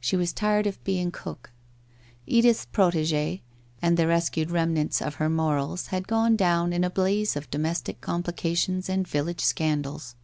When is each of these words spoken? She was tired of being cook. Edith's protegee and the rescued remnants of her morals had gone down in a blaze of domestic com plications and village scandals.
She 0.00 0.16
was 0.16 0.32
tired 0.32 0.66
of 0.66 0.82
being 0.84 1.10
cook. 1.10 1.52
Edith's 2.26 2.64
protegee 2.64 3.42
and 3.82 3.98
the 3.98 4.06
rescued 4.06 4.50
remnants 4.50 5.02
of 5.02 5.16
her 5.16 5.28
morals 5.28 5.88
had 5.88 6.08
gone 6.08 6.34
down 6.34 6.72
in 6.72 6.82
a 6.82 6.88
blaze 6.88 7.36
of 7.36 7.50
domestic 7.50 8.00
com 8.00 8.22
plications 8.22 8.88
and 8.88 9.06
village 9.06 9.42
scandals. 9.42 10.14